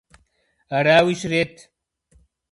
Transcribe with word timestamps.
Арауи 0.77 1.13
щрет! 1.21 1.53